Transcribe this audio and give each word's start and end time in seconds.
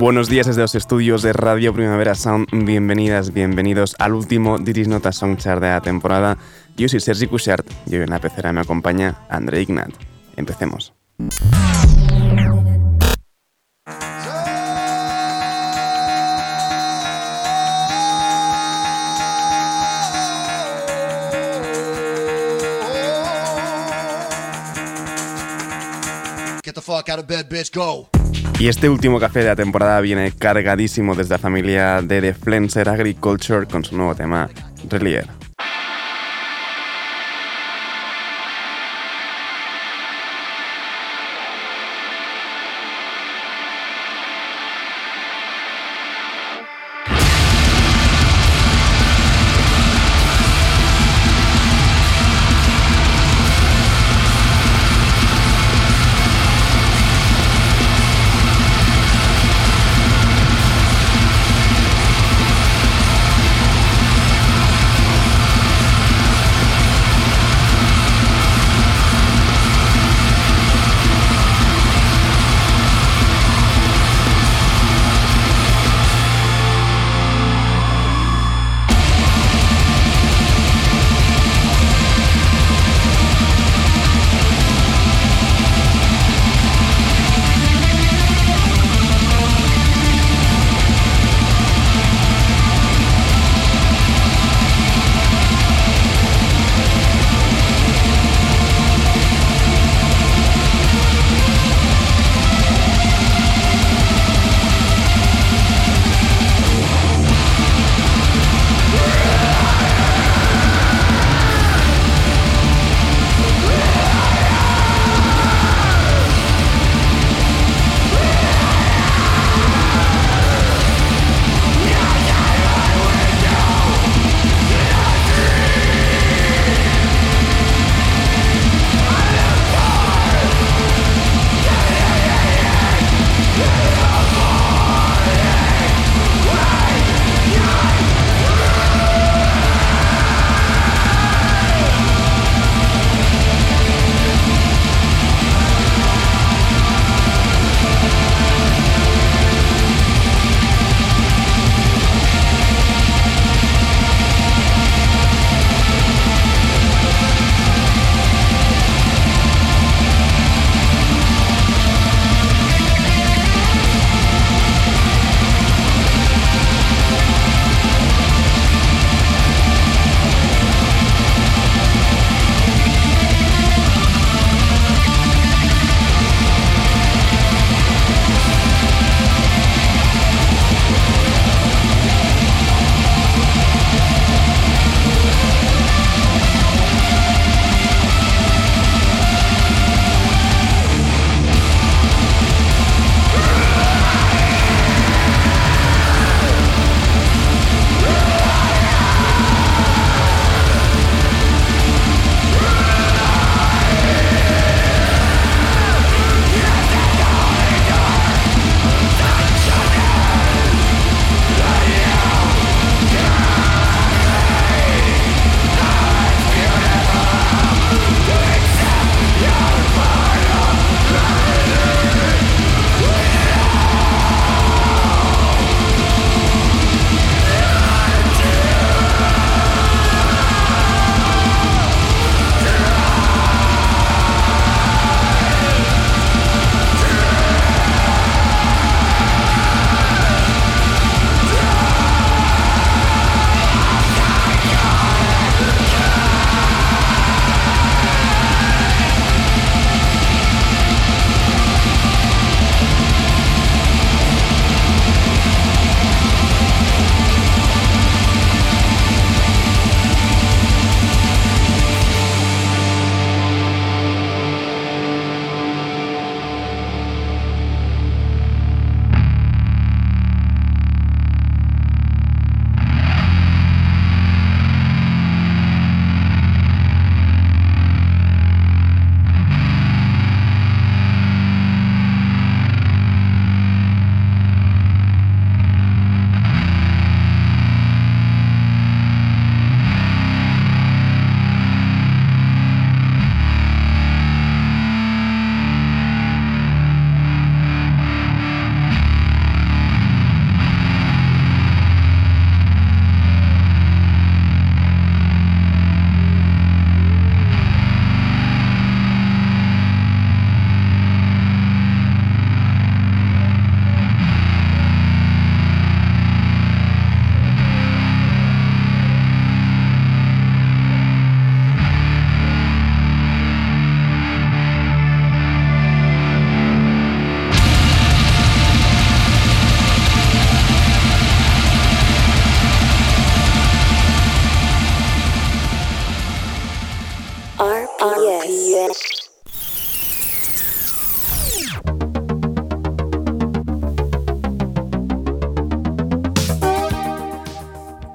Buenos 0.00 0.30
días 0.30 0.46
desde 0.46 0.62
los 0.62 0.74
estudios 0.74 1.20
de 1.20 1.34
Radio 1.34 1.74
Primavera 1.74 2.14
Sound. 2.14 2.46
Bienvenidas, 2.64 3.34
bienvenidos 3.34 3.94
al 3.98 4.14
último 4.14 4.56
Diris 4.56 4.88
Nota 4.88 5.12
Songchart 5.12 5.60
de 5.60 5.68
la 5.68 5.82
temporada. 5.82 6.38
Yo 6.74 6.88
soy 6.88 7.00
Sergi 7.00 7.26
Cushart 7.26 7.66
y 7.84 7.96
hoy 7.96 8.04
en 8.04 8.08
la 8.08 8.18
pecera 8.18 8.50
me 8.50 8.62
acompaña 8.62 9.18
André 9.28 9.60
Ignat. 9.60 9.90
Empecemos. 10.36 10.94
Y 28.58 28.68
este 28.68 28.88
último 28.88 29.18
café 29.18 29.40
de 29.40 29.46
la 29.46 29.56
temporada 29.56 30.00
viene 30.00 30.32
cargadísimo 30.32 31.14
desde 31.14 31.34
la 31.34 31.38
familia 31.38 32.02
de 32.02 32.20
The 32.20 32.34
Flenser 32.34 32.88
Agriculture 32.88 33.66
con 33.66 33.84
su 33.84 33.96
nuevo 33.96 34.14
tema, 34.14 34.50
Relier. 34.88 35.39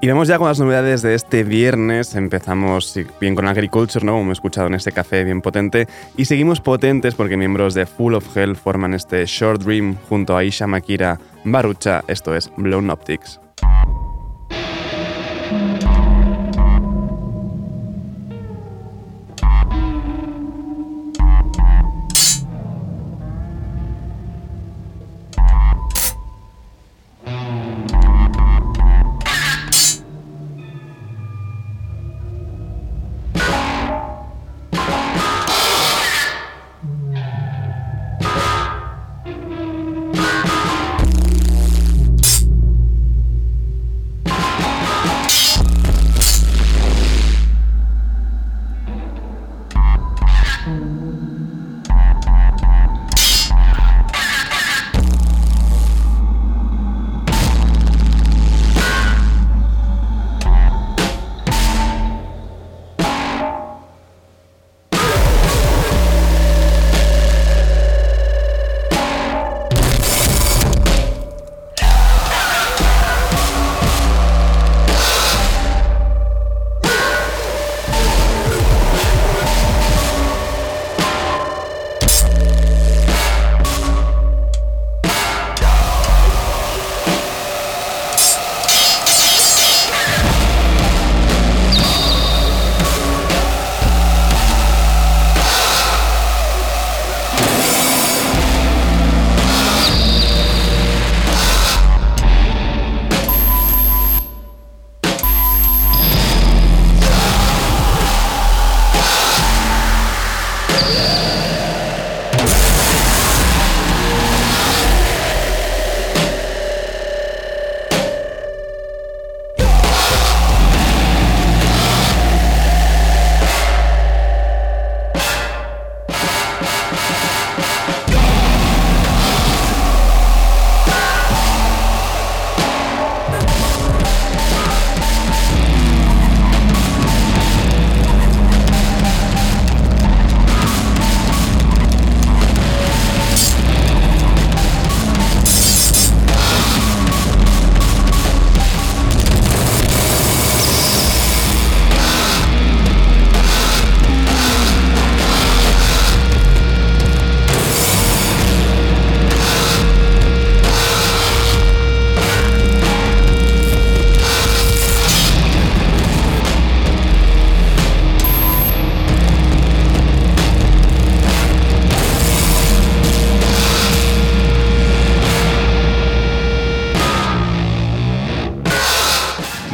Y 0.06 0.08
vamos 0.08 0.28
ya 0.28 0.38
con 0.38 0.46
las 0.46 0.60
novedades 0.60 1.02
de 1.02 1.16
este 1.16 1.42
viernes. 1.42 2.14
Empezamos 2.14 2.96
bien 3.20 3.34
con 3.34 3.48
Agriculture, 3.48 4.06
¿no? 4.06 4.12
Como 4.12 4.22
hemos 4.22 4.38
escuchado 4.38 4.68
en 4.68 4.74
este 4.74 4.92
café 4.92 5.24
bien 5.24 5.42
potente. 5.42 5.88
Y 6.16 6.26
seguimos 6.26 6.60
potentes 6.60 7.16
porque 7.16 7.36
miembros 7.36 7.74
de 7.74 7.86
Full 7.86 8.14
of 8.14 8.36
Hell 8.36 8.54
forman 8.54 8.94
este 8.94 9.26
Short 9.26 9.62
Dream 9.64 9.96
junto 10.08 10.36
a 10.36 10.44
Isha 10.44 10.68
Makira 10.68 11.18
Barucha. 11.42 12.04
Esto 12.06 12.36
es 12.36 12.52
Blown 12.56 12.88
Optics. 12.88 13.40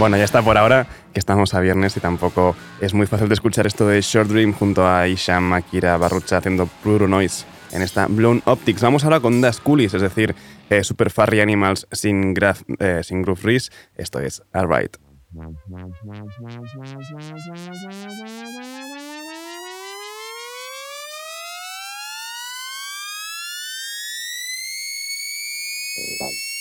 Bueno, 0.03 0.17
ya 0.17 0.25
está 0.25 0.43
por 0.43 0.59
ahora, 0.59 0.89
que 1.13 1.21
estamos 1.21 1.55
a 1.55 1.61
viernes 1.61 1.97
y 1.97 2.01
tampoco 2.01 2.57
es 2.81 2.93
muy 2.93 3.07
fácil 3.07 3.29
de 3.29 3.35
escuchar 3.35 3.69
esto 3.69 3.87
de 3.87 4.01
Short 4.01 4.29
Dream 4.29 4.53
junto 4.53 4.85
a 4.85 5.07
Isham, 5.07 5.53
Akira, 5.53 5.97
Barrucha 5.97 6.39
haciendo 6.39 6.67
Pluro 6.67 7.07
Noise 7.07 7.45
en 7.71 7.83
esta 7.83 8.09
Blown 8.09 8.43
Optics. 8.45 8.83
Vamos 8.83 9.05
ahora 9.05 9.21
con 9.21 9.41
Das 9.41 9.61
Coolies, 9.61 9.95
es 9.95 10.03
decir, 10.03 10.35
eh, 10.71 10.83
Super 10.83 11.09
Furry 11.09 11.41
Animals 11.41 11.87
sin, 11.93 12.35
eh, 12.81 13.03
Groove 13.11 13.45
Reese. 13.45 13.71
Esto 13.95 14.19
es 14.19 14.43
Alright. 14.53 14.97
Bye. 26.19 26.52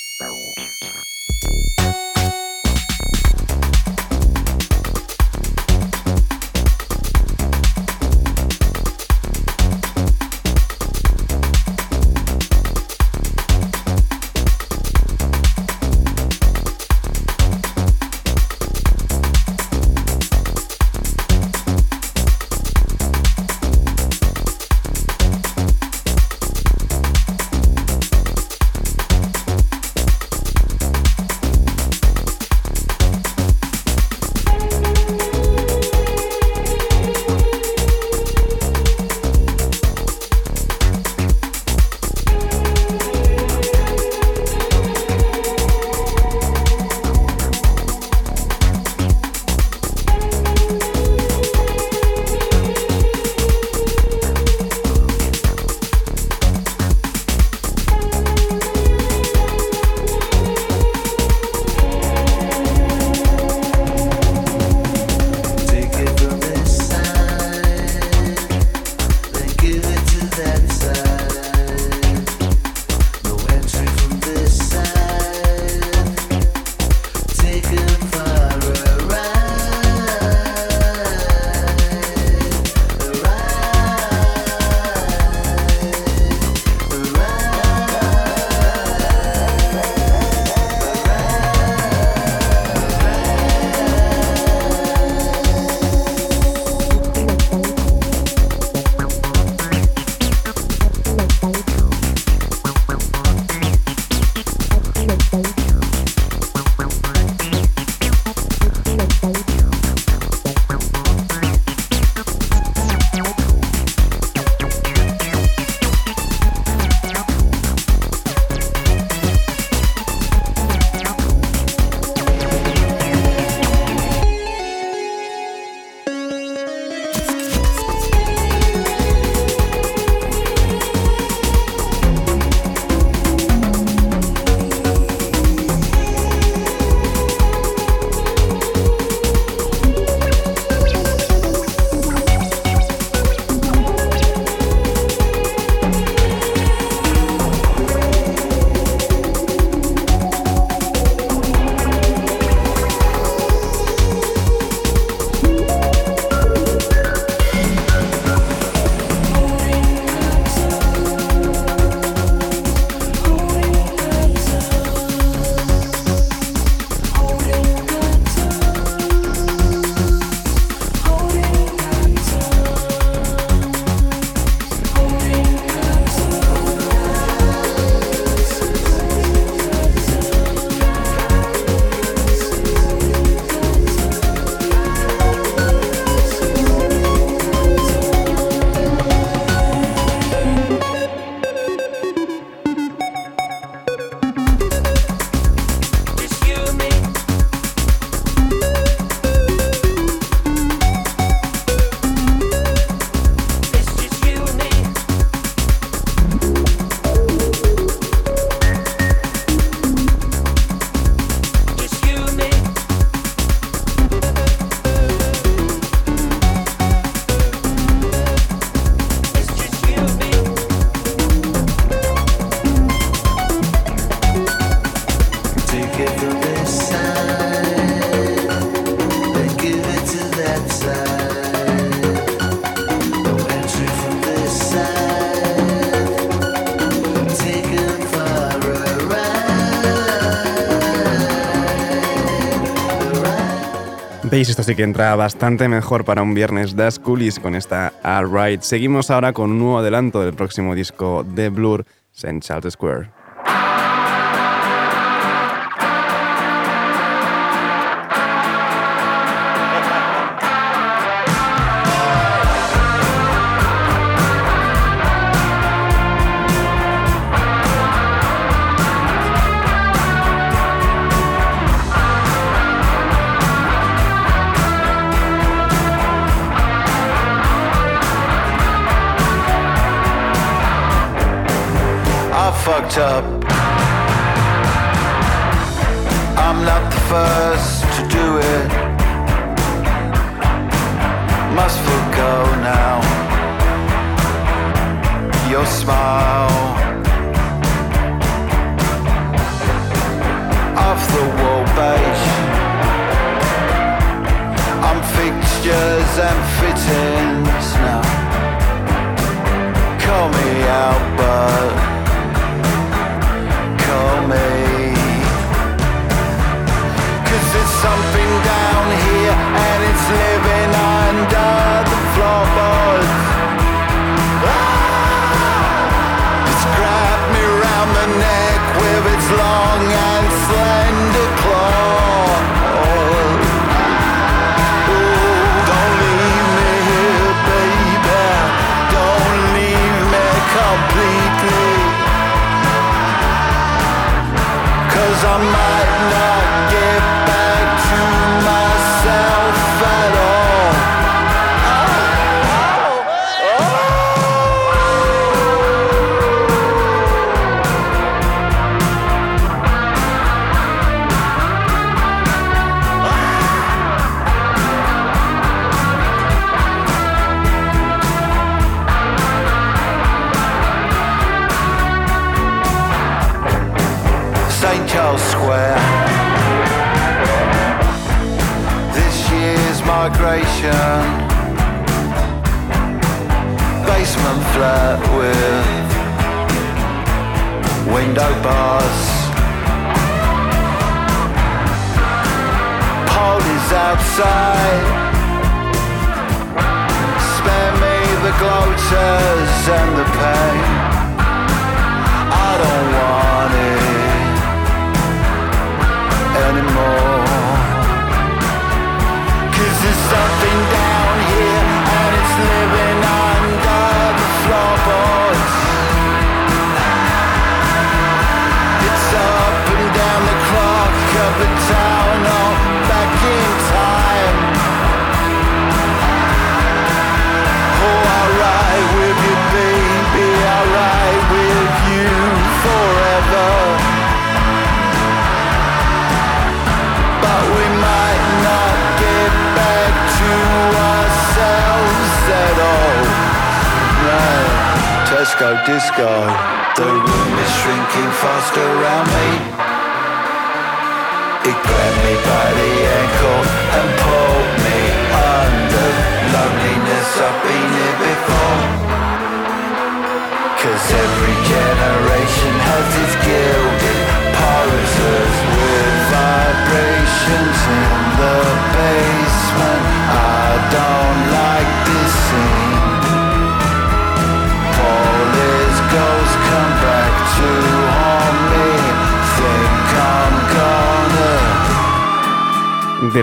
Days. 244.42 244.50
Esto 244.50 244.64
sí 244.64 244.76
que 244.76 244.84
entra 244.84 245.16
bastante 245.16 245.68
mejor 245.68 246.04
para 246.04 246.22
un 246.24 246.34
viernes 246.34 246.76
Das 246.76 247.00
Coolies 247.00 247.40
con 247.40 247.56
esta 247.56 247.94
Alright. 248.04 248.62
Seguimos 248.62 249.12
ahora 249.12 249.34
con 249.34 249.52
un 249.52 249.60
nuevo 249.60 249.78
adelanto 249.78 250.22
del 250.22 250.34
próximo 250.34 250.74
disco 250.74 251.24
de 251.24 251.50
Blur, 251.50 251.86
St. 252.12 252.40
Charles 252.40 252.74
Square. 252.74 253.21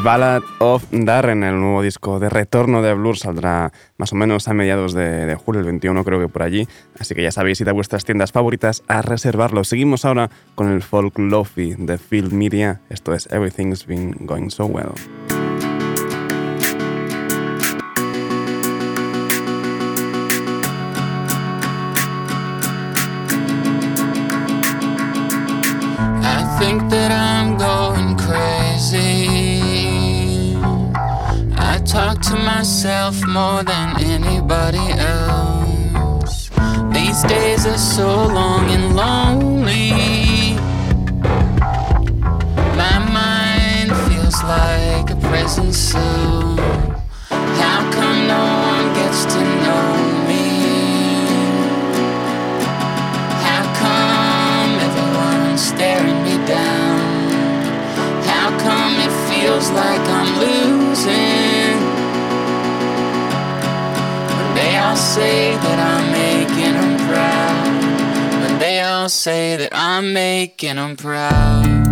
Ballad 0.09 0.43
of 0.59 0.87
Darren, 0.91 1.45
el 1.45 1.61
nuevo 1.61 1.83
disco 1.83 2.19
de 2.19 2.31
retorno 2.31 2.81
de 2.81 2.95
Blur, 2.95 3.19
saldrá 3.19 3.75
más 3.99 4.11
o 4.15 4.17
menos 4.17 4.49
a 4.49 4.55
mediados 4.55 4.95
de, 4.95 5.37
julio, 5.45 5.61
el 5.61 5.67
21 5.67 6.03
creo 6.03 6.19
que 6.19 6.29
por 6.29 6.45
allí. 6.45 6.67
Así 6.99 7.15
que 7.15 7.23
ya 7.23 7.31
sabéis, 7.31 7.61
id 7.61 7.69
a 7.69 7.73
vuestras 7.73 8.07
tiendas 8.07 8.33
favoritas 8.33 8.83
a 8.89 9.03
reservarlo. 9.03 9.65
Seguimos 9.65 10.07
ahora 10.07 10.31
con 10.55 10.73
el 10.73 10.81
folk 10.81 11.19
lofi 11.19 11.75
de 11.77 11.99
Field 11.99 12.33
Media. 12.33 12.81
Esto 12.89 13.13
es 13.13 13.29
Everything's 13.31 13.85
Been 13.85 14.17
Going 14.21 14.49
So 14.49 14.65
Well. 14.65 14.95
more 33.27 33.63
than 33.65 33.97
anybody 34.03 34.93
else. 34.99 36.51
These 36.93 37.23
days 37.23 37.65
are 37.65 37.79
so 37.79 38.27
long 38.27 38.69
and 38.69 38.95
lonely. 38.95 40.53
My 42.77 42.99
mind 43.19 43.91
feels 44.09 44.43
like 44.43 45.11
a 45.11 45.17
prison 45.31 45.73
cell. 45.73 46.08
Say 65.19 65.51
that 65.51 65.79
I'm 65.81 66.13
making 66.13 66.75
them 66.79 66.97
proud. 67.09 68.43
When 68.43 68.59
they 68.61 68.81
all 68.83 69.09
say 69.09 69.57
that 69.57 69.71
I'm 69.73 70.13
making 70.13 70.77
them 70.77 70.97
proud. 70.97 71.88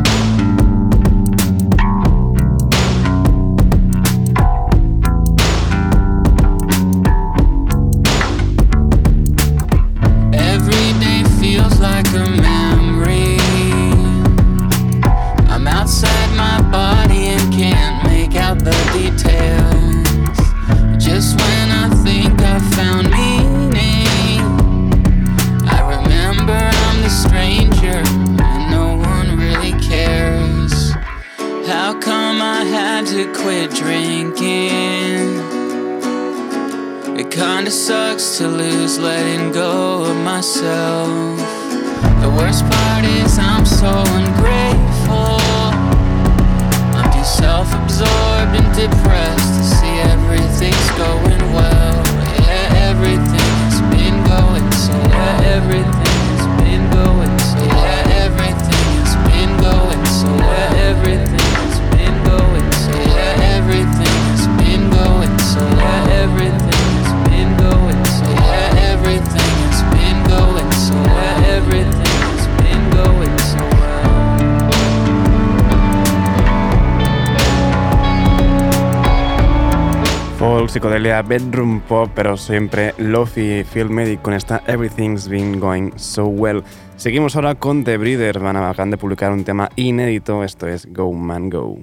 Psicodelia 80.77 81.23
bedroom 81.23 81.81
pop, 81.81 82.11
pero 82.15 82.37
siempre 82.37 82.93
lofi 82.99 83.65
medic 83.89 84.21
con 84.21 84.35
esta 84.35 84.63
Everything's 84.67 85.27
Been 85.27 85.59
Going 85.59 85.91
So 85.97 86.27
Well. 86.27 86.63
Seguimos 86.97 87.35
ahora 87.35 87.55
con 87.55 87.83
The 87.83 87.97
Breeder, 87.97 88.39
van 88.41 88.57
a 88.57 88.69
acaban 88.69 88.91
de 88.91 88.99
publicar 88.99 89.33
un 89.33 89.43
tema 89.43 89.71
inédito, 89.77 90.45
esto 90.45 90.69
es 90.69 90.87
Go 90.93 91.15
Man 91.15 91.49
Go. 91.49 91.79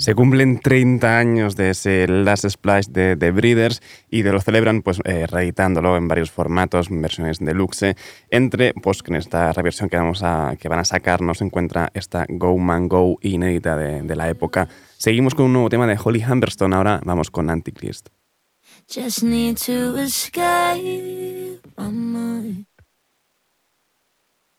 Se 0.00 0.14
cumplen 0.14 0.60
30 0.60 1.18
años 1.18 1.56
de 1.56 1.68
ese 1.70 2.08
Last 2.08 2.48
Splash 2.48 2.86
de 2.86 3.18
The 3.18 3.32
Breeders 3.32 3.82
y 4.08 4.22
de 4.22 4.32
lo 4.32 4.40
celebran 4.40 4.80
pues 4.80 4.98
eh, 5.04 5.26
reeditándolo 5.26 5.94
en 5.98 6.08
varios 6.08 6.30
formatos, 6.30 6.88
versiones 6.90 7.38
deluxe. 7.38 7.96
Entre, 8.30 8.72
pues 8.72 9.02
en 9.06 9.16
esta 9.16 9.52
reversión 9.52 9.90
que, 9.90 9.98
vamos 9.98 10.22
a, 10.22 10.56
que 10.58 10.70
van 10.70 10.78
a 10.78 10.86
sacar 10.86 11.20
nos 11.20 11.42
encuentra 11.42 11.90
esta 11.92 12.24
Go 12.30 12.56
Man 12.56 12.88
Go 12.88 13.18
inédita 13.20 13.76
de, 13.76 14.00
de 14.00 14.16
la 14.16 14.30
época. 14.30 14.68
Seguimos 14.96 15.34
con 15.34 15.44
un 15.44 15.52
nuevo 15.52 15.68
tema 15.68 15.86
de 15.86 15.98
Holly 16.02 16.24
Humberstone, 16.24 16.74
ahora 16.74 17.02
vamos 17.04 17.30
con 17.30 17.50
Antichrist. 17.50 18.08
Just 18.88 19.22
need 19.22 19.58
to 19.58 19.98
escape 19.98 21.60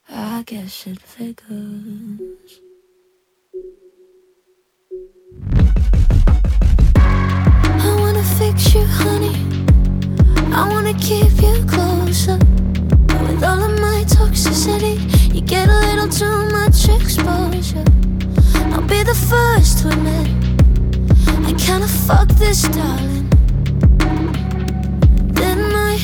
I 0.07 0.43
guess 0.45 0.85
it 0.85 1.01
figures. 1.01 2.61
I 7.83 7.95
wanna 7.99 8.23
fix 8.23 8.73
you, 8.73 8.83
honey. 8.85 9.35
I 10.53 10.67
wanna 10.69 10.93
keep 10.93 11.41
you 11.41 11.63
closer. 11.65 12.37
With 13.23 13.43
all 13.43 13.63
of 13.63 13.79
my 13.79 14.03
toxicity, 14.07 14.99
you 15.33 15.41
get 15.41 15.69
a 15.69 15.79
little 15.87 16.09
too 16.09 16.49
much 16.49 16.89
exposure. 16.89 17.85
I'll 18.73 18.81
be 18.81 19.03
the 19.03 19.15
first 19.29 19.79
to 19.79 19.89
admit 19.89 20.29
I 21.47 21.53
kinda 21.53 21.87
fucked 21.87 22.37
this, 22.37 22.63
darling. 22.63 23.29
Didn't 25.33 25.75
I? 25.75 25.97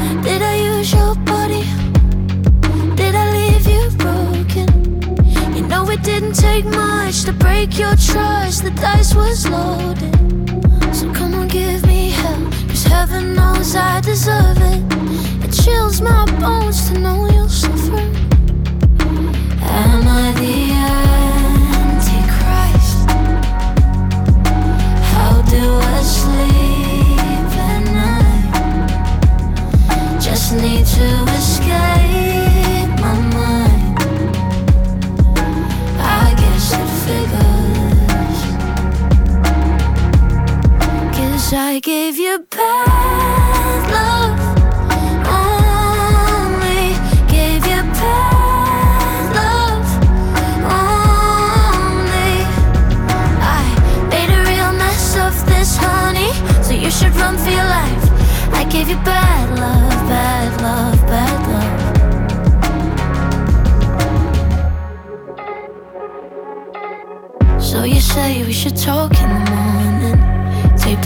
Hmm. 0.00 0.22
Did 0.22 0.42
I 0.42 0.56
use 0.56 0.92
your 0.92 1.14
body? 1.16 1.75
it 5.96 6.02
didn't 6.02 6.34
take 6.34 6.64
much 6.64 7.24
to 7.24 7.32
break 7.32 7.78
your 7.78 7.96
trust. 7.96 8.64
The 8.64 8.70
dice 8.70 9.14
was 9.14 9.48
loaded. 9.48 10.14
So 10.94 11.10
come 11.12 11.34
on, 11.34 11.48
give 11.48 11.86
me 11.86 12.10
help. 12.10 12.52
Cause 12.68 12.84
heaven 12.84 13.34
knows 13.34 13.74
I 13.76 14.00
deserve 14.00 14.58
it. 14.72 14.82
It 15.44 15.52
chills 15.62 16.00
my 16.00 16.24
bones 16.40 16.88
to 16.90 16.98
know 16.98 17.26
you'll 17.32 17.48
suffer. 17.48 18.04
Am 19.78 20.06
I 20.22 20.32
the 20.42 20.56
Antichrist? 21.86 22.98
How 25.12 25.34
do 25.54 25.62
I 25.96 26.00
sleep 26.18 27.52
at 27.70 27.82
night? 28.00 28.46
Just 30.20 30.52
need 30.54 30.84
to 30.96 31.08
escape. 31.38 32.35
Of 55.16 55.46
this, 55.46 55.76
honey. 55.76 56.32
So 56.64 56.72
you 56.72 56.90
should 56.90 57.14
run 57.14 57.38
for 57.38 57.50
your 57.50 57.68
life. 57.78 58.10
I 58.52 58.64
gave 58.64 58.88
you 58.88 58.96
bad 58.96 59.58
love, 59.60 60.08
bad 60.08 60.60
love, 60.60 61.00
bad 61.06 61.40
love. 61.52 61.86
So 67.62 67.84
you 67.84 68.00
say 68.00 68.42
we 68.42 68.52
should 68.52 68.76
talk 68.76 69.12
in 69.22 69.28
the 69.28 69.45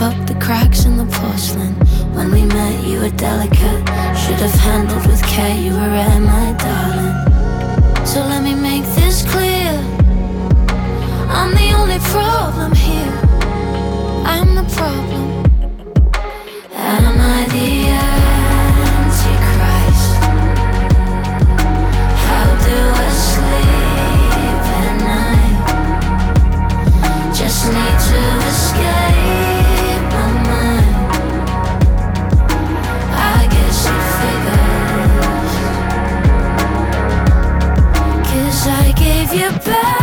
up 0.01 0.25
the 0.25 0.33
cracks 0.35 0.85
in 0.85 0.97
the 0.97 1.05
porcelain. 1.05 1.73
When 2.15 2.31
we 2.31 2.43
met, 2.43 2.83
you 2.83 2.99
were 3.01 3.11
delicate. 3.11 3.81
Should 4.17 4.41
have 4.45 4.59
handled 4.67 5.05
with 5.05 5.21
care. 5.23 5.55
You 5.55 5.73
were 5.73 5.89
rare, 5.97 6.19
my 6.19 6.53
darling. 6.57 8.05
So 8.05 8.19
let 8.21 8.41
me 8.43 8.55
make 8.55 8.83
this 8.95 9.23
clear. 9.31 9.71
I'm 11.29 11.51
the 11.53 11.71
only 11.79 11.99
problem 12.15 12.73
here. 12.73 13.13
I'm 14.25 14.55
the 14.55 14.63
problem. 14.75 15.45
Am 16.73 17.19
I 17.37 17.45
the 17.55 17.69
Antichrist? 18.97 20.11
How 22.25 22.47
do 22.67 22.77
I 23.05 23.09
sleep 23.29 24.63
at 24.81 24.95
night? 25.11 25.57
Just 27.35 27.61
need 27.67 27.97
to 28.09 28.19
escape 28.47 29.10
you 39.33 39.49
bad 39.49 40.00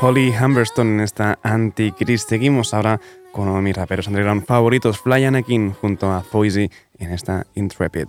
Holly 0.00 0.32
Humberstone 0.32 0.94
en 0.94 1.00
esta 1.00 1.38
Antichrist. 1.42 2.28
Seguimos 2.28 2.72
ahora 2.72 3.00
con 3.32 3.48
uno 3.48 3.56
de 3.56 3.62
mis 3.62 3.76
raperos 3.76 4.06
underground 4.06 4.44
favoritos, 4.46 4.98
Fly 4.98 5.24
Anakin, 5.24 5.72
junto 5.72 6.10
a 6.10 6.22
Foisy 6.22 6.70
en 6.98 7.12
esta 7.12 7.46
Intrepid. 7.54 8.06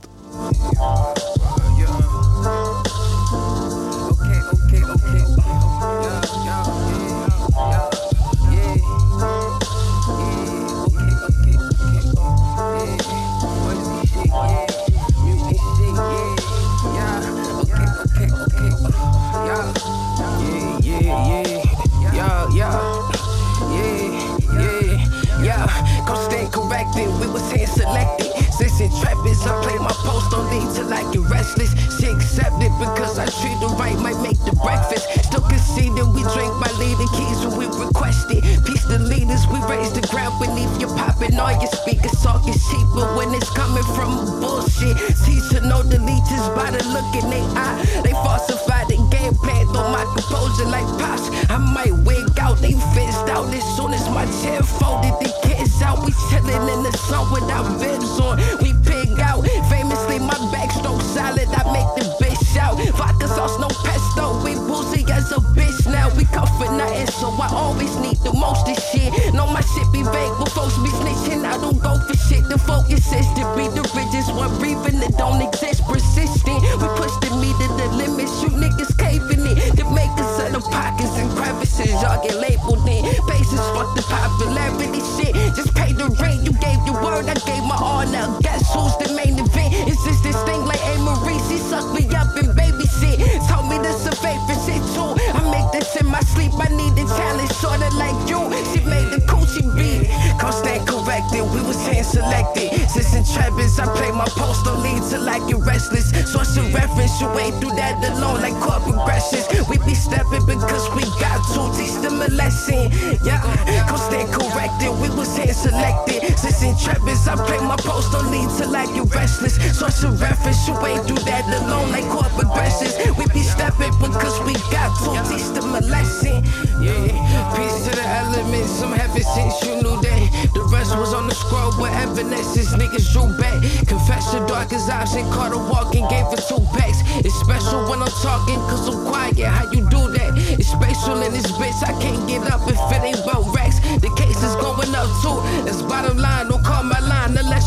On 118.14 118.32
lead 118.32 118.50
till 118.58 118.76
I 118.76 118.86
get 118.94 119.14
restless. 119.14 119.56
Source 119.78 120.04
of 120.04 120.22
reference, 120.22 120.68
you 120.68 120.76
ain't 120.86 121.08
do 121.08 121.16
that 121.30 121.46
alone 121.62 121.92
like 121.92 122.08
core 122.10 122.30
progressions. 122.38 122.96
We 123.18 123.26
be 123.34 123.44
stepping 123.44 123.94
because 124.00 124.36
we 124.46 124.54
got 124.72 124.92
to 125.04 125.18
teach 125.30 125.48
them 125.54 125.76
a 125.76 125.82
lesson. 125.82 126.44
Yeah, 126.82 127.54
peace 127.56 127.86
to 127.86 127.92
the 127.96 128.06
elements. 128.06 128.82
I'm 128.82 128.94
heavy 128.94 129.22
since 129.22 129.56
you 129.64 129.82
knew 129.82 129.98
that. 130.02 130.50
The 130.54 130.64
rest 130.72 130.98
was 130.98 131.14
on 131.14 131.28
the 131.28 131.36
scroll, 131.36 131.74
evidence 131.86 132.56
is 132.58 132.74
niggas 132.74 133.12
drew 133.12 133.28
back. 133.38 133.62
Confession, 133.88 134.46
dark 134.48 134.74
as 134.74 134.90
option, 134.90 135.24
caught 135.32 135.54
a 135.54 135.58
walking, 135.58 136.08
gave 136.10 136.26
for 136.32 136.42
two 136.42 136.62
packs. 136.74 137.00
It's 137.26 137.36
special 137.36 137.90
when 137.90 138.02
I'm 138.02 138.14
talking, 138.24 138.60
cause 138.72 138.88
I'm 138.88 139.06
quiet. 139.06 139.40
How 139.40 139.70
you 139.72 139.84
do 139.90 140.02
that? 140.18 140.32
It's 140.58 140.70
spatial 140.70 141.22
in 141.22 141.34
this 141.34 141.52
bitch, 141.54 141.80
I 141.84 141.94
can't 142.02 142.28
get 142.28 142.48
up 142.52 142.62
if 142.68 142.80
it 142.80 143.04
ain't 143.04 143.20
about 143.20 143.54
racks. 143.54 143.80
The 144.00 144.10
case 144.16 144.42
is 144.42 144.56
going 144.56 144.94
up 144.96 145.10
too. 145.22 145.38
That's 145.66 145.82
bottom 145.84 146.18
line, 146.18 146.48
don't 146.48 146.64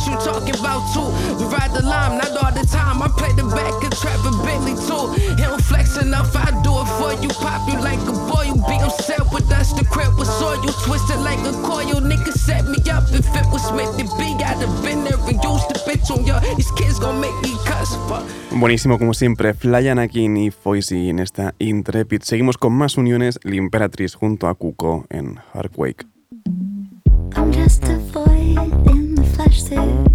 you 0.06 0.14
talking 0.20 0.56
about 0.58 0.82
two. 0.92 1.06
We 1.38 1.44
ride 1.50 1.72
the 1.72 1.84
line, 1.84 2.18
not 2.18 2.32
all 2.36 2.52
the 2.52 2.66
time. 2.66 3.02
I 3.02 3.08
play 3.08 3.32
the 3.32 3.44
back 3.44 3.74
of 3.84 3.92
Trevor 3.98 4.34
Bentley 4.44 4.74
too. 4.86 5.14
He 5.36 5.42
don't 5.42 5.62
flex 5.62 5.96
enough, 5.96 6.34
I 6.34 6.50
do 6.62 6.72
it 6.82 6.88
for 6.98 7.12
you. 7.22 7.30
Pop 7.40 7.68
you 7.68 7.78
like 7.80 8.00
a 8.08 8.14
boy, 8.30 8.50
you 8.50 8.58
be 8.66 8.76
upset 8.82 9.22
with 9.32 9.50
us. 9.52 9.72
The 9.72 9.84
crib 9.84 10.18
was 10.18 10.28
soil, 10.38 10.58
you 10.64 10.72
twisted 10.84 11.20
like 11.20 11.40
a 11.46 11.52
coil. 11.62 12.00
Nigga 12.00 12.32
set 12.32 12.66
me 12.66 12.78
up 12.90 13.04
if 13.12 13.26
it 13.34 13.46
was 13.52 13.64
meant 13.72 13.98
to 13.98 14.04
be. 14.18 14.28
I'd 14.42 14.58
have 14.58 14.82
been 14.82 15.04
there 15.04 15.18
and 15.18 15.38
used 15.42 15.68
the 15.70 15.78
bitch 15.86 16.10
on 16.10 16.26
ya. 16.26 16.40
These 16.56 16.72
kids 16.72 16.98
gon' 16.98 17.20
make 17.20 17.36
me 17.42 17.54
cuss. 17.64 17.96
Fuck. 18.08 18.24
Buenísimo 18.50 18.98
como 18.98 19.14
siempre, 19.14 19.54
Fly 19.54 19.88
Anakin 19.88 20.36
y 20.36 20.50
Foisy 20.50 21.10
en 21.10 21.20
esta 21.20 21.54
Intrepid. 21.58 22.22
Seguimos 22.22 22.58
con 22.58 22.72
más 22.74 22.96
uniones, 22.96 23.38
La 23.42 23.56
Imperatriz 23.56 24.14
junto 24.14 24.46
a 24.48 24.54
Kuko 24.54 25.06
en 25.10 25.40
Heartquake. 25.54 26.06
I'm 27.34 27.50
just 27.50 27.84
a 27.84 27.98
void 28.12 28.91
in 29.72 30.11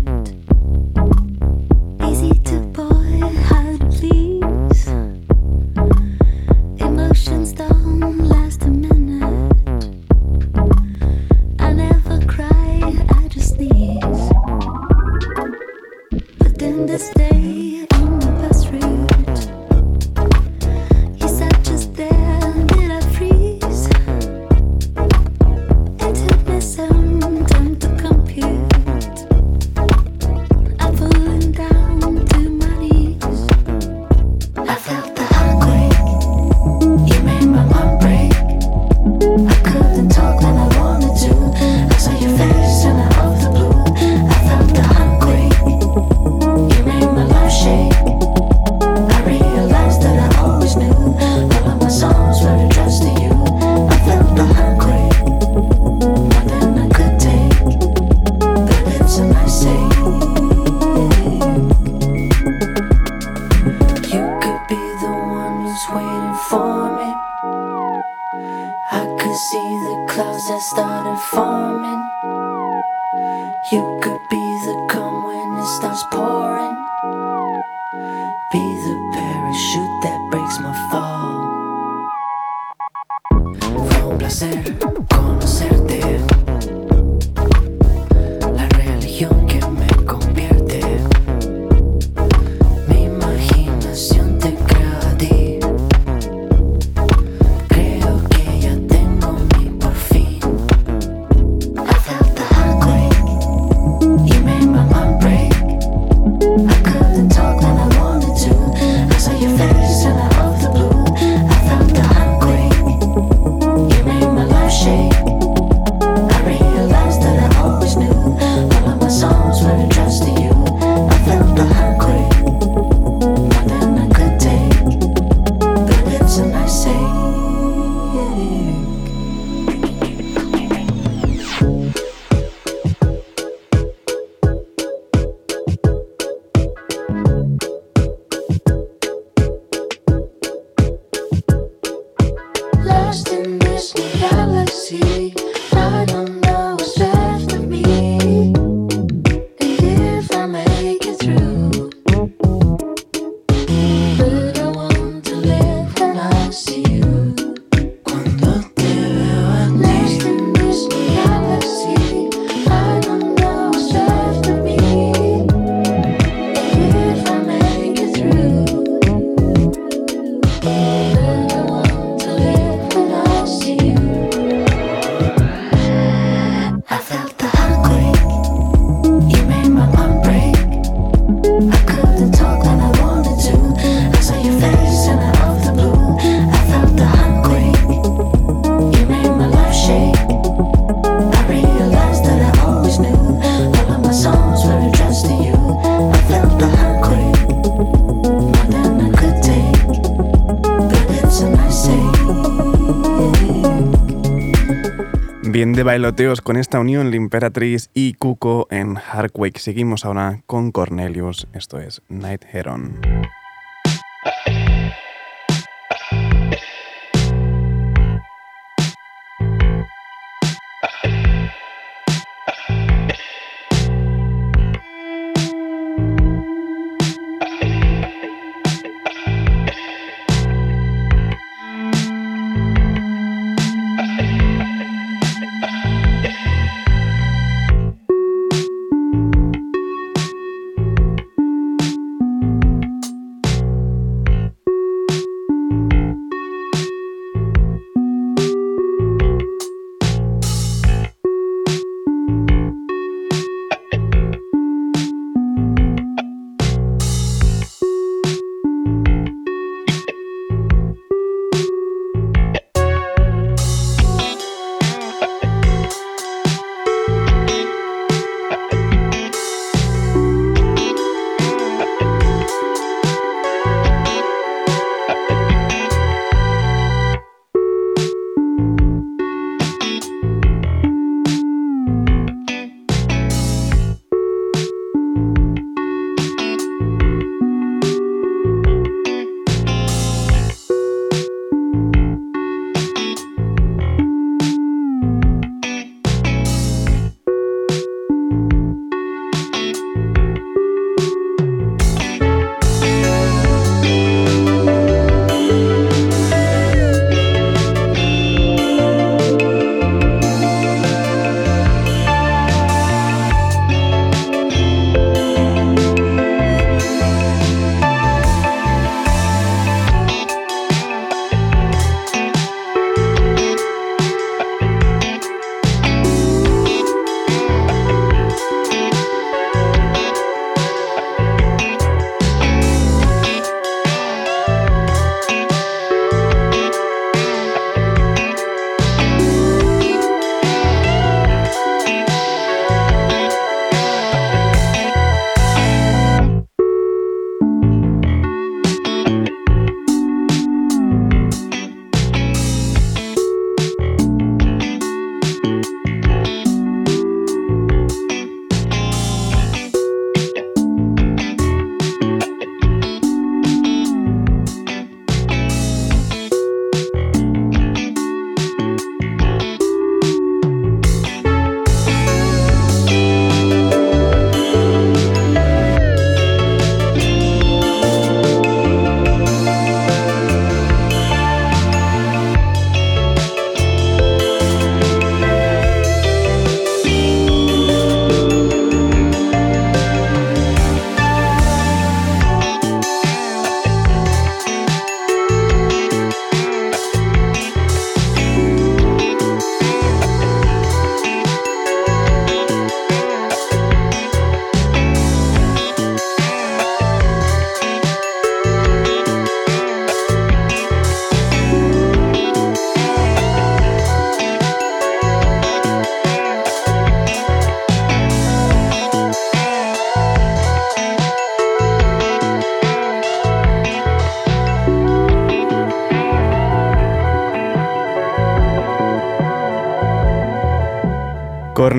bailoteos 205.87 206.41
con 206.41 206.57
esta 206.57 206.81
unión 206.81 207.11
la 207.11 207.15
Imperatriz 207.15 207.89
y 207.93 208.11
Cuco 208.15 208.67
en 208.69 208.97
Harquake. 208.97 209.57
Seguimos 209.57 210.03
ahora 210.03 210.41
con 210.45 210.73
Cornelius, 210.73 211.47
esto 211.53 211.79
es 211.79 212.01
Night 212.09 212.43
Heron. 212.51 212.99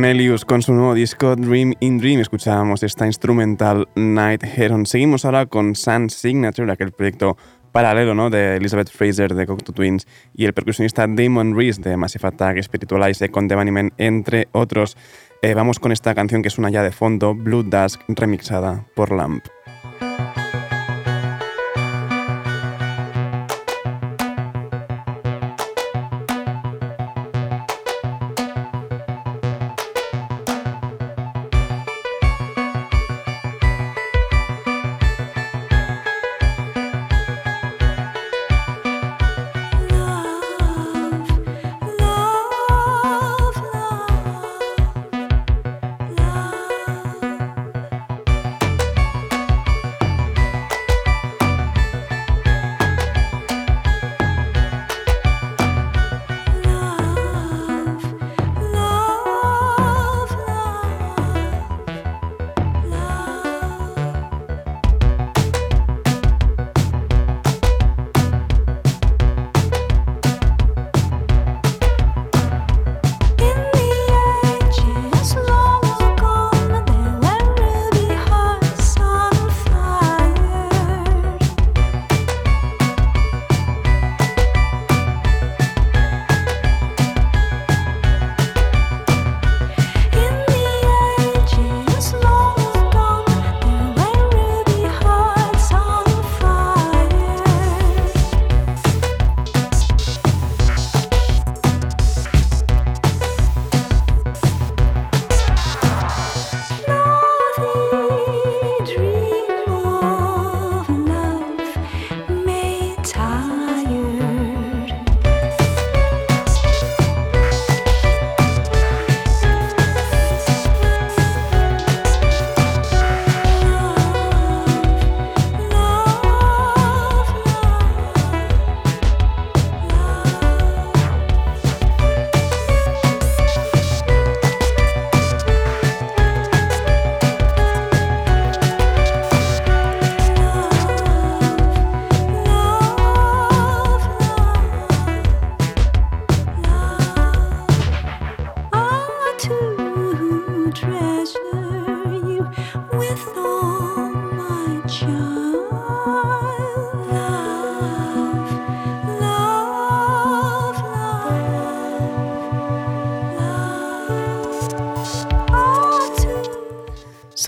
Cornelius 0.09 0.46
con 0.46 0.62
su 0.62 0.72
nuevo 0.72 0.94
disco 0.94 1.36
Dream 1.36 1.74
in 1.80 1.98
Dream. 1.98 2.20
Escuchábamos 2.20 2.82
esta 2.82 3.04
instrumental 3.04 3.86
Night 3.94 4.42
Heron. 4.42 4.86
Seguimos 4.86 5.26
ahora 5.26 5.44
con 5.44 5.74
Sun 5.74 6.09
Signature, 6.09 6.72
aquel 6.72 6.92
proyecto 6.92 7.36
paralelo 7.72 8.14
¿no? 8.14 8.30
de 8.30 8.56
Elizabeth 8.56 8.88
Fraser 8.88 9.34
de 9.34 9.46
Cocteau 9.46 9.74
Twins 9.74 10.06
y 10.34 10.46
el 10.46 10.54
percusionista 10.54 11.06
Damon 11.06 11.54
Reese 11.54 11.82
de 11.82 11.98
Massive 11.98 12.26
Attack, 12.26 12.62
Spiritualize, 12.62 13.28
con 13.28 13.48
Devanimen, 13.48 13.92
entre 13.98 14.48
otros. 14.52 14.96
Eh, 15.42 15.52
vamos 15.52 15.78
con 15.78 15.92
esta 15.92 16.14
canción 16.14 16.42
que 16.42 16.48
suena 16.48 16.70
ya 16.70 16.82
de 16.82 16.90
fondo, 16.90 17.34
Blue 17.34 17.62
Dusk, 17.62 18.00
remixada 18.09 18.86
por 18.94 19.12
Lamp. 19.12 19.44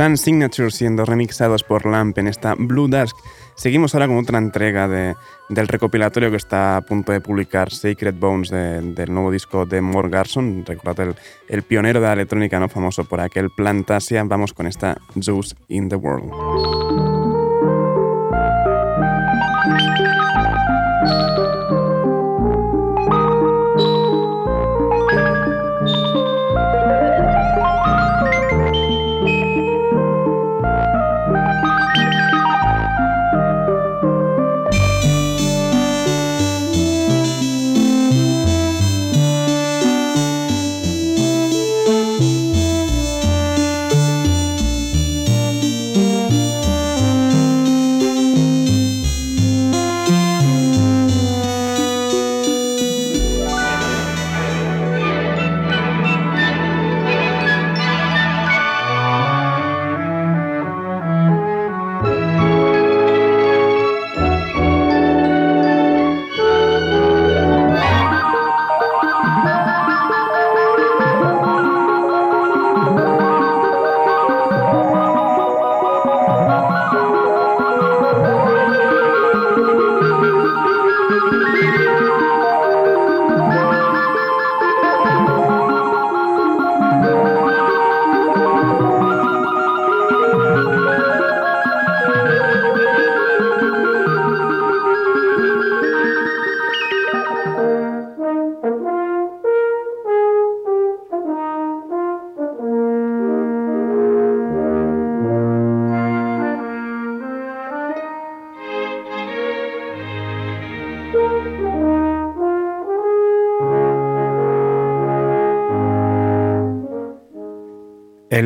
Sun 0.00 0.16
Signature 0.16 0.70
siendo 0.70 1.04
remixados 1.04 1.62
por 1.62 1.84
Lamp 1.84 2.16
en 2.16 2.26
esta 2.26 2.54
Blue 2.54 2.88
Dusk. 2.88 3.14
Seguimos 3.54 3.92
ahora 3.92 4.06
con 4.06 4.16
otra 4.16 4.38
entrega 4.38 4.88
de, 4.88 5.14
del 5.50 5.68
recopilatorio 5.68 6.30
que 6.30 6.38
está 6.38 6.78
a 6.78 6.80
punto 6.80 7.12
de 7.12 7.20
publicar 7.20 7.70
Sacred 7.70 8.14
Bones 8.14 8.48
del 8.48 9.12
nuevo 9.12 9.30
disco 9.30 9.66
de 9.66 9.82
Mor 9.82 10.08
Garson. 10.08 10.64
Recordad 10.64 11.00
el, 11.00 11.16
el, 11.48 11.62
pionero 11.64 12.00
de 12.00 12.06
la 12.06 12.14
electrónica, 12.14 12.58
no 12.58 12.70
famoso 12.70 13.04
por 13.04 13.20
aquel 13.20 13.50
Plantasia. 13.50 14.24
Vamos 14.24 14.54
con 14.54 14.66
esta 14.66 14.96
Juice 15.22 15.54
in 15.68 15.90
the 15.90 15.96
World. 15.96 16.79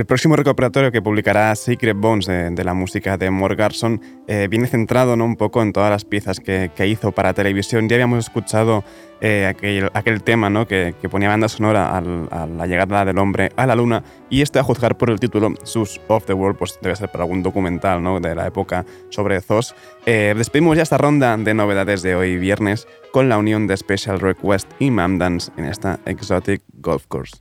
El 0.04 0.08
próximo 0.08 0.36
recuperatorio 0.36 0.92
que 0.92 1.00
publicará 1.00 1.56
Secret 1.56 1.96
Bones 1.96 2.26
de, 2.26 2.62
la 2.62 2.74
música 2.74 3.16
de 3.16 3.30
Mort 3.30 3.58
Garson 3.58 4.02
eh, 4.28 4.48
viene 4.50 4.66
centrado 4.66 5.16
¿no? 5.16 5.24
un 5.24 5.36
poco 5.36 5.62
en 5.62 5.72
todas 5.72 5.88
las 5.88 6.04
piezas 6.04 6.40
que, 6.40 6.70
hizo 6.86 7.12
para 7.12 7.32
televisión. 7.32 7.88
Ya 7.88 7.96
habíamos 7.96 8.18
escuchado 8.26 8.84
eh, 9.22 9.46
aquel, 9.46 9.88
aquel, 9.94 10.22
tema 10.22 10.50
¿no? 10.50 10.68
que, 10.68 10.94
ponía 11.10 11.30
banda 11.30 11.48
sonora 11.48 11.96
a 11.96 12.46
la 12.46 12.66
llegada 12.66 13.06
del 13.06 13.16
hombre 13.16 13.50
a 13.56 13.64
la 13.64 13.74
luna 13.74 14.04
y 14.28 14.42
este 14.42 14.58
a 14.58 14.62
juzgar 14.62 14.98
por 14.98 15.08
el 15.08 15.18
título 15.18 15.54
Sus 15.62 15.98
of 16.08 16.26
the 16.26 16.34
World, 16.34 16.58
pues 16.58 16.78
debe 16.82 16.94
ser 16.96 17.08
para 17.08 17.24
algún 17.24 17.42
documental 17.42 18.02
¿no? 18.02 18.20
de 18.20 18.34
la 18.34 18.46
época 18.46 18.84
sobre 19.08 19.40
ZOS. 19.40 19.74
Eh, 20.04 20.34
despedimos 20.36 20.76
ya 20.76 20.82
esta 20.82 20.98
ronda 20.98 21.34
de 21.38 21.54
novedades 21.54 22.02
de 22.02 22.14
hoy 22.14 22.36
viernes 22.36 22.86
con 23.10 23.30
la 23.30 23.38
unión 23.38 23.66
de 23.66 23.74
Special 23.74 24.20
Request 24.20 24.70
y 24.78 24.90
Mam 24.90 25.16
Dance 25.16 25.50
en 25.56 25.64
esta 25.64 25.98
Exotic 26.04 26.60
Golf 26.74 27.06
Course. 27.06 27.38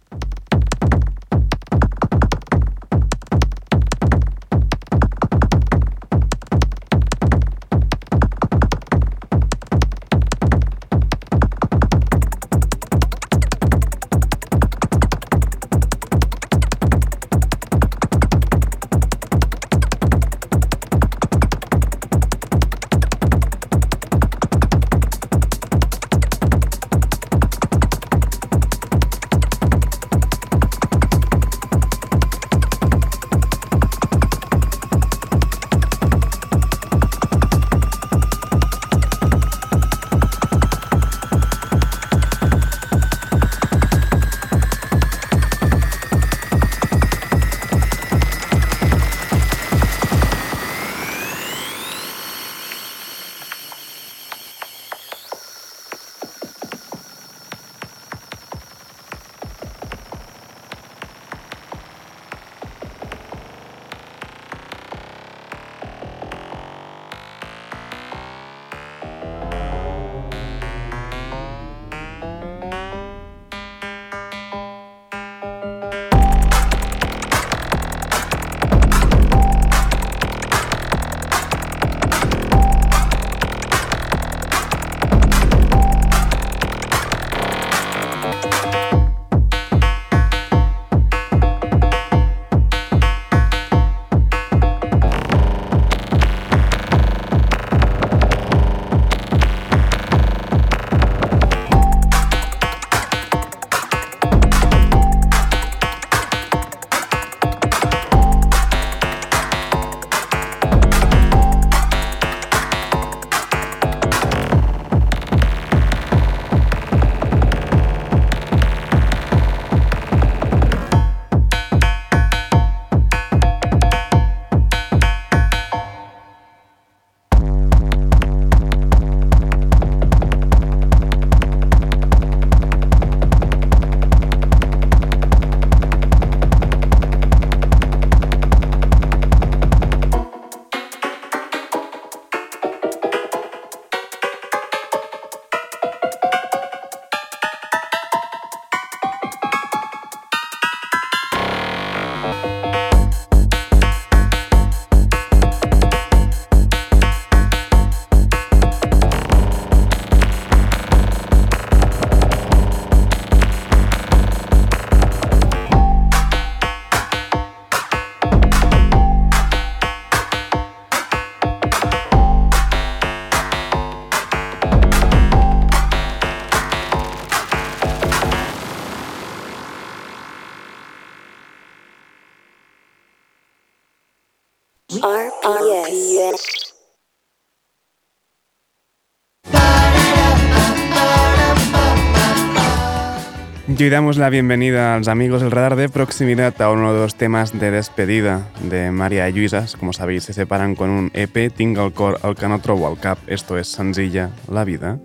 Y 193.83 193.89
damos 193.89 194.15
la 194.15 194.29
bienvenida 194.29 194.95
a 194.95 194.97
los 194.97 195.09
amigos 195.09 195.41
del 195.41 195.51
radar 195.51 195.75
de 195.75 195.89
proximidad 195.89 196.61
a 196.61 196.71
uno 196.71 196.93
de 196.93 197.01
los 197.01 197.15
temas 197.15 197.59
de 197.59 197.69
despedida 197.69 198.47
de 198.61 198.91
María 198.91 199.29
Lluisas. 199.29 199.75
Como 199.75 199.91
sabéis, 199.91 200.23
se 200.23 200.31
separan 200.31 200.73
con 200.73 200.89
un 200.89 201.11
EP 201.13 201.53
Tinc 201.53 201.77
el 201.77 201.91
cor 201.91 202.17
al 202.23 202.37
que 202.37 202.47
no 202.47 202.61
trobo 202.61 202.87
al 202.87 202.97
cap. 202.97 203.17
Esto 203.27 203.57
es 203.57 203.67
Senzilla, 203.67 204.29
la 204.49 204.63
vida. 204.63 204.99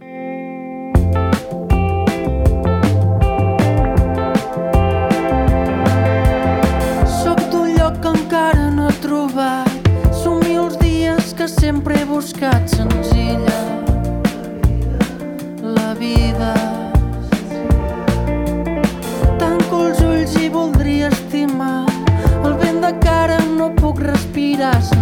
Soc 7.25 7.41
d'un 7.51 7.75
lloc 7.75 7.99
encara 8.15 8.71
no 8.71 8.91
he 8.91 8.95
trobat. 9.03 9.91
Som 10.13 10.39
mils 10.47 10.79
dies 10.79 11.35
que 11.35 11.49
sempre 11.49 11.99
he 11.99 12.05
buscat 12.05 12.71
senzilla. 12.71 13.78
vidas 24.59 24.98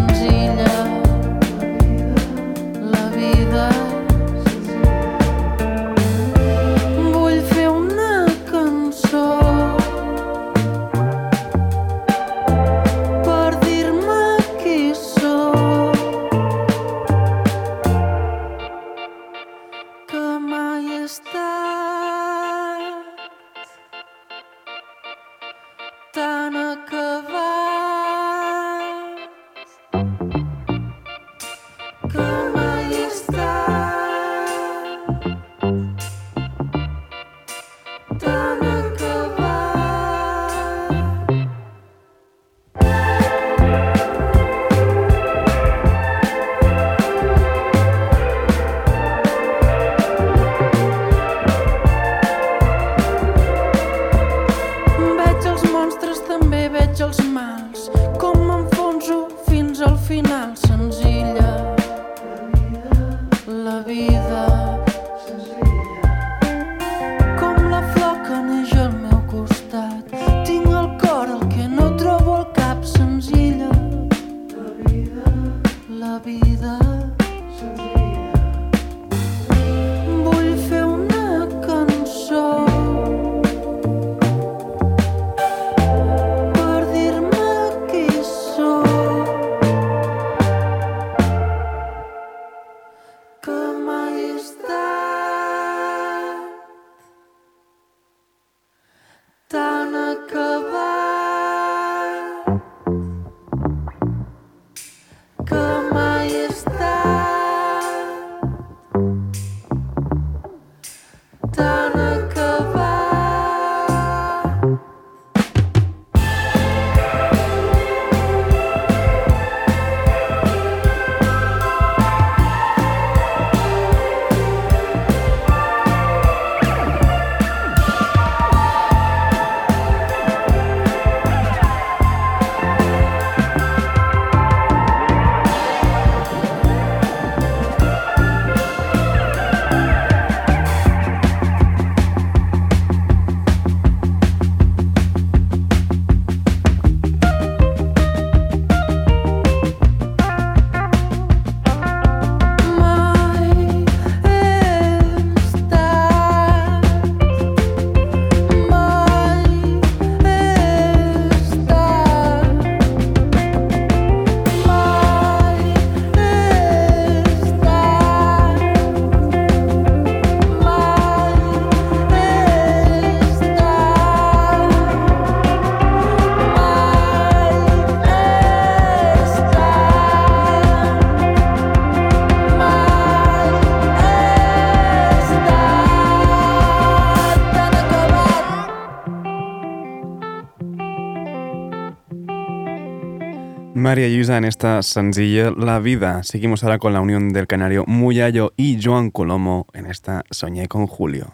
María 193.96 194.14
Yusa 194.14 194.36
en 194.36 194.44
esta 194.44 194.82
sencilla 194.82 195.52
La 195.56 195.78
Vida. 195.78 196.22
Seguimos 196.22 196.62
ahora 196.62 196.78
con 196.78 196.92
la 196.92 197.00
unión 197.00 197.30
del 197.30 197.46
canario 197.46 197.84
Muyayo 197.86 198.52
y 198.54 198.78
Joan 198.78 199.10
Colomo 199.10 199.66
en 199.72 199.86
esta 199.86 200.22
Soñé 200.30 200.68
con 200.68 200.86
Julio. 200.86 201.30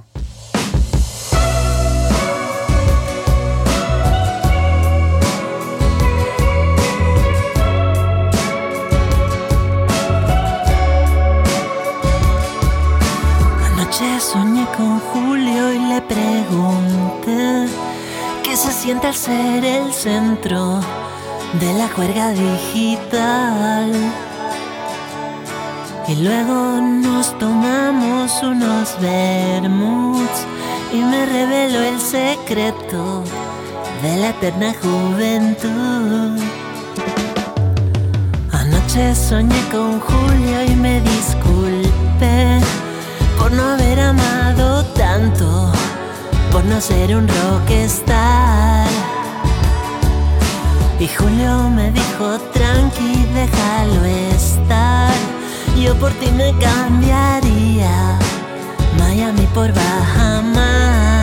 Anoche 13.72 14.20
soñé 14.20 14.66
con 14.76 15.00
Julio 15.00 15.72
y 15.72 15.78
le 15.80 16.00
pregunté 16.02 17.66
qué 18.44 18.56
se 18.56 18.70
siente 18.70 19.08
al 19.08 19.14
ser 19.14 19.64
el 19.64 19.92
centro 19.92 20.80
de 21.60 21.72
la 21.74 21.88
juerga 21.88 22.30
digital. 22.30 23.92
Y 26.08 26.16
luego 26.16 26.80
nos 26.80 27.38
tomamos 27.38 28.42
unos 28.42 28.96
vermuts 29.00 30.46
y 30.92 30.96
me 30.96 31.26
reveló 31.26 31.82
el 31.82 32.00
secreto 32.00 33.22
de 34.02 34.16
la 34.16 34.30
eterna 34.30 34.74
juventud. 34.82 36.40
Anoche 38.52 39.14
soñé 39.14 39.60
con 39.70 40.00
Julio 40.00 40.64
y 40.66 40.74
me 40.74 41.00
disculpé 41.00 42.60
por 43.38 43.52
no 43.52 43.62
haber 43.62 44.00
amado 44.00 44.84
tanto, 44.94 45.72
por 46.50 46.64
no 46.64 46.80
ser 46.80 47.14
un 47.16 47.28
rockstar. 47.28 48.91
Y 51.02 51.08
Julio 51.08 51.68
me 51.68 51.90
dijo, 51.90 52.38
tranqui, 52.52 53.26
déjalo 53.34 54.04
estar. 54.04 55.12
Yo 55.76 55.96
por 55.96 56.12
ti 56.12 56.30
me 56.30 56.54
cambiaría 56.58 58.16
Miami 59.00 59.48
por 59.52 59.72
Bahamar. 59.72 61.21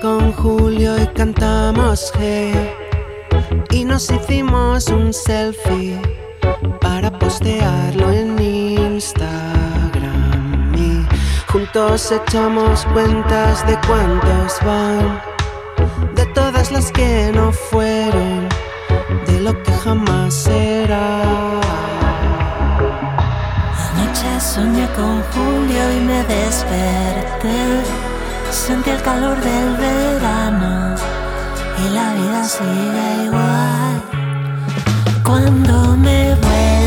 Con 0.00 0.32
Julio 0.32 0.96
y 1.00 1.06
cantamos 1.08 2.12
G 2.14 2.52
y 3.70 3.84
nos 3.84 4.10
hicimos 4.10 4.88
un 4.88 5.12
selfie 5.12 6.00
para 6.80 7.10
postearlo 7.10 8.10
en 8.12 8.38
Instagram 8.40 9.94
y 10.76 11.06
juntos 11.50 12.12
echamos 12.12 12.86
cuentas 12.92 13.66
de 13.66 13.78
cuántos 13.86 14.58
van, 14.64 15.20
de 16.14 16.26
todas 16.26 16.70
las 16.70 16.92
que 16.92 17.32
no 17.34 17.52
fueron, 17.52 18.48
de 19.26 19.40
lo 19.40 19.62
que 19.62 19.72
jamás 19.72 20.34
será. 20.34 21.22
Anoche 23.94 24.40
soñé 24.40 24.86
con 24.94 25.22
Julio 25.32 25.92
y 25.96 26.00
me 26.00 26.22
desperté. 26.24 28.07
Sentí 28.50 28.90
el 28.90 29.02
calor 29.02 29.38
del 29.40 29.76
verano 29.76 30.94
y 31.84 31.88
la 31.94 32.14
vida 32.14 32.44
sigue 32.44 33.24
igual. 33.26 34.02
Cuando 35.22 35.96
me 35.96 36.34
vuelvas 36.34 36.77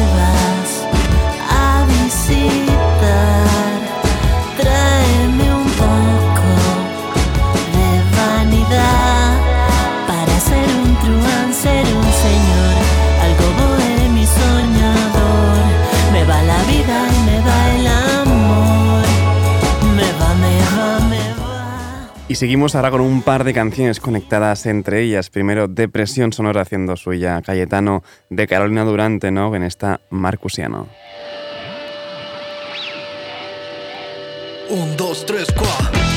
Y 22.31 22.35
seguimos 22.35 22.75
ahora 22.75 22.91
con 22.91 23.01
un 23.01 23.23
par 23.23 23.43
de 23.43 23.53
canciones 23.53 23.99
conectadas 23.99 24.65
entre 24.65 25.01
ellas. 25.01 25.29
Primero, 25.29 25.67
Depresión 25.67 26.31
Sonora 26.31 26.61
haciendo 26.61 26.95
suya 26.95 27.41
Cayetano 27.41 28.03
de 28.29 28.47
Carolina 28.47 28.85
Durante, 28.85 29.31
¿no? 29.31 29.53
En 29.53 29.63
esta 29.63 29.99
Marcusiano. 30.11 30.87
Un, 34.69 34.95
dos, 34.95 35.25
tres, 35.25 35.47
cuatro. 35.53 36.10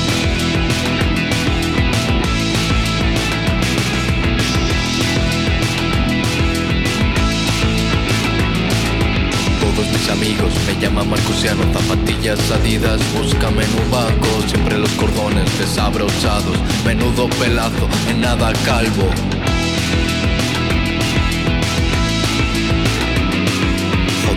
Todos 9.75 9.89
mis 9.89 10.09
amigos 10.09 10.53
me 10.69 10.81
llaman 10.81 11.11
Marcusiano, 11.11 11.65
zapatillas 11.73 12.39
adidas, 12.53 13.01
búscame 13.13 13.65
en 13.65 13.85
un 13.85 13.91
banco, 13.91 14.29
siempre 14.47 14.79
los 14.79 14.91
cordones 14.93 15.59
desabrochados, 15.59 16.57
menudo 16.85 17.29
pelazo, 17.41 17.89
en 18.09 18.21
nada 18.21 18.53
calvo. 18.65 19.11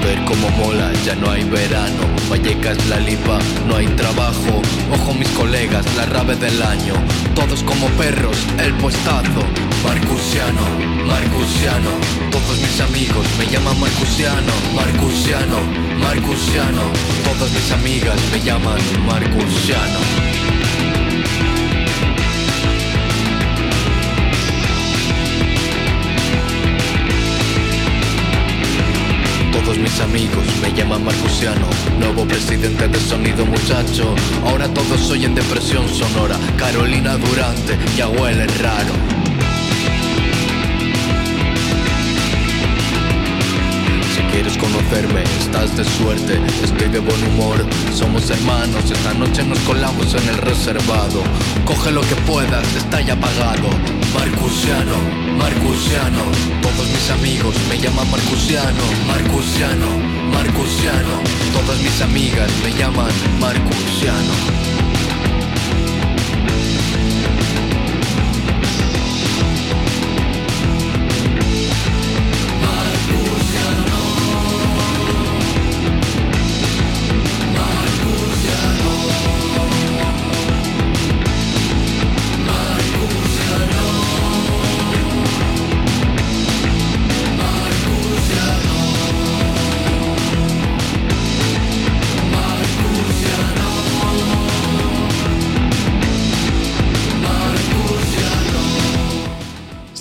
Joder 0.07 0.23
como 0.23 0.49
mola, 0.51 0.89
ya 1.05 1.15
no 1.15 1.29
hay 1.29 1.43
verano, 1.43 2.03
Vallecas 2.29 2.77
la 2.87 2.97
lipa, 2.97 3.39
no 3.67 3.75
hay 3.75 3.87
trabajo, 3.87 4.61
ojo 4.93 5.13
mis 5.13 5.27
colegas, 5.31 5.85
la 5.97 6.05
rave 6.05 6.37
del 6.37 6.61
año, 6.61 6.93
todos 7.35 7.61
como 7.63 7.87
perros, 7.97 8.37
el 8.57 8.71
puestazo, 8.75 9.43
Marcusiano, 9.83 10.61
Marcusiano, 11.05 11.89
todos 12.31 12.57
mis 12.57 12.79
amigos 12.79 13.27
me 13.37 13.47
llaman 13.47 13.77
Marcusiano, 13.81 14.53
Marcusiano, 14.73 15.59
Marcusiano, 15.99 16.83
todas 17.25 17.51
mis 17.51 17.69
amigas 17.73 18.17
me 18.31 18.39
llaman 18.39 18.79
Marcusiano. 19.05 20.56
Todos 29.67 29.79
mis 29.79 29.99
amigos 29.99 30.45
me 30.61 30.71
llaman 30.71 31.03
Marcusiano, 31.03 31.67
nuevo 31.99 32.25
presidente 32.25 32.87
de 32.87 32.97
Sonido 33.01 33.45
Muchacho. 33.45 34.15
Ahora 34.45 34.69
todos 34.69 35.01
soy 35.01 35.25
en 35.25 35.35
depresión 35.35 35.89
sonora, 35.89 36.37
Carolina 36.55 37.17
Durante, 37.17 37.77
ya 37.97 38.07
huele 38.07 38.47
raro. 38.47 39.16
Quieres 44.37 44.57
conocerme, 44.59 45.23
estás 45.39 45.75
de 45.75 45.83
suerte, 45.83 46.39
estoy 46.63 46.89
de 46.89 46.99
buen 46.99 47.23
humor, 47.29 47.57
somos 47.91 48.29
hermanos, 48.29 48.91
esta 48.91 49.11
noche 49.15 49.43
nos 49.43 49.57
colamos 49.61 50.13
en 50.13 50.29
el 50.29 50.37
reservado. 50.37 51.23
Coge 51.65 51.89
lo 51.91 52.01
que 52.01 52.13
puedas, 52.27 52.67
está 52.75 53.01
ya 53.01 53.15
pagado. 53.15 53.67
Marcusiano, 54.13 54.97
Marcusiano, 55.39 56.21
todos 56.61 56.87
mis 56.87 57.09
amigos 57.09 57.55
me 57.67 57.79
llaman 57.79 58.11
Marcusiano, 58.11 58.83
Marcusiano, 59.07 59.89
Marcusiano, 60.31 61.15
todas 61.53 61.81
mis 61.81 61.99
amigas 62.03 62.51
me 62.63 62.71
llaman 62.77 63.11
Marcusiano. 63.39 64.86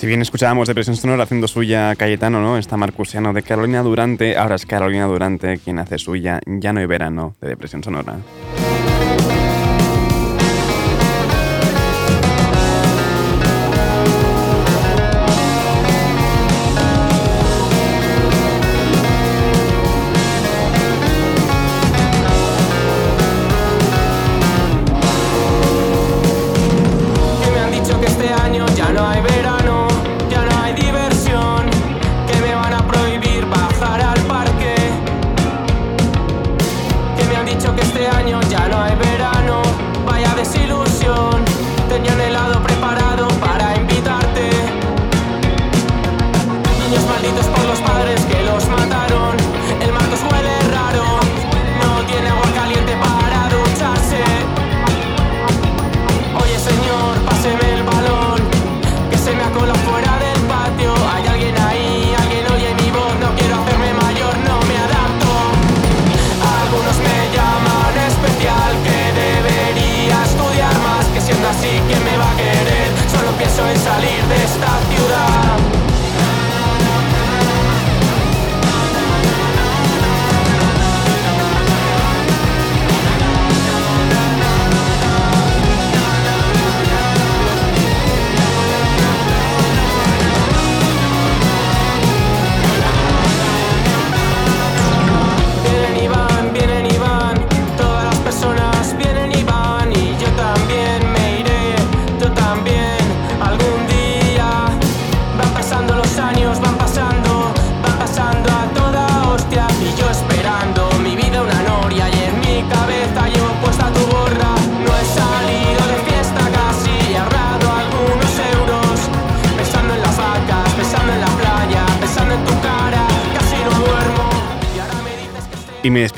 Si 0.06 0.08
bien 0.08 0.22
escuchábamos 0.22 0.68
Depresión 0.68 0.94
Sonora 0.94 1.24
haciendo 1.24 1.48
suya 1.48 1.96
Cayetano, 1.96 2.40
¿no? 2.40 2.58
Está 2.58 2.76
Marcusiano 2.76 3.32
de 3.32 3.42
Carolina 3.42 3.82
Durante, 3.82 4.36
ahora 4.36 4.54
es 4.54 4.64
Carolina 4.64 5.06
Durante 5.06 5.58
quien 5.58 5.80
hace 5.80 5.98
suya 5.98 6.38
Ya 6.46 6.72
no 6.72 6.78
hay 6.78 6.86
verano 6.86 7.34
de 7.40 7.48
Depresión 7.48 7.82
Sonora. 7.82 8.16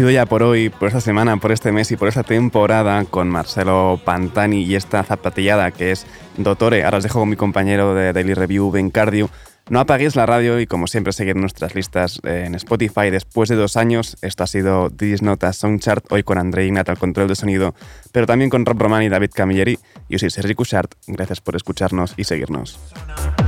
Despido 0.08 0.22
ya 0.22 0.26
por 0.26 0.42
hoy, 0.42 0.70
por 0.70 0.88
esta 0.88 1.00
semana, 1.00 1.36
por 1.36 1.52
este 1.52 1.70
mes 1.70 1.90
y 1.90 1.96
por 1.96 2.08
esta 2.08 2.22
temporada 2.22 3.04
con 3.04 3.28
Marcelo 3.28 4.00
Pantani 4.04 4.62
y 4.62 4.74
esta 4.74 5.02
zapatillada 5.02 5.70
que 5.70 5.90
es 5.90 6.06
Dottore. 6.38 6.84
Ahora 6.84 6.98
os 6.98 7.02
dejo 7.02 7.18
con 7.18 7.28
mi 7.28 7.36
compañero 7.36 7.94
de 7.94 8.12
Daily 8.14 8.32
Review, 8.32 8.70
Ben 8.70 8.90
Cardio. 8.90 9.28
No 9.68 9.80
apaguéis 9.80 10.16
la 10.16 10.24
radio 10.24 10.60
y 10.60 10.66
como 10.66 10.86
siempre 10.86 11.12
seguid 11.12 11.34
nuestras 11.34 11.74
listas 11.74 12.20
eh, 12.24 12.44
en 12.46 12.54
Spotify. 12.54 13.10
Después 13.10 13.50
de 13.50 13.56
dos 13.56 13.76
años, 13.76 14.16
esto 14.22 14.44
ha 14.44 14.46
sido 14.46 14.88
This 14.88 15.20
Nota 15.20 15.52
Soundchart, 15.52 16.10
hoy 16.10 16.22
con 16.22 16.38
André 16.38 16.64
Ignat 16.64 16.88
al 16.88 16.98
control 16.98 17.28
de 17.28 17.34
sonido, 17.34 17.74
pero 18.10 18.26
también 18.26 18.48
con 18.48 18.64
Rob 18.64 18.80
Román 18.80 19.02
y 19.02 19.10
David 19.10 19.32
Camilleri. 19.34 19.78
Yo 20.08 20.18
soy 20.18 20.30
Sergi 20.30 20.54
Cushart, 20.54 20.94
gracias 21.06 21.42
por 21.42 21.54
escucharnos 21.54 22.14
y 22.16 22.24
seguirnos. 22.24 22.78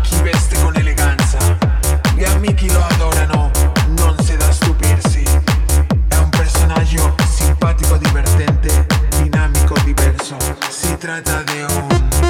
Si 0.05 0.17
da. 5.07 5.20
Simpatico, 6.91 7.97
divertente, 7.99 8.85
dinamico, 9.23 9.77
diverso. 9.85 10.37
Si 10.69 10.97
tratta 10.99 11.41
di 11.45 11.61
un 11.61 12.30